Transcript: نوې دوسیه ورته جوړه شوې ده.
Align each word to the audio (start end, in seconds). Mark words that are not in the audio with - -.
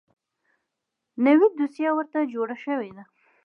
نوې 1.25 1.47
دوسیه 1.57 1.91
ورته 1.95 2.19
جوړه 2.33 2.55
شوې 2.63 2.89
ده. 2.95 3.03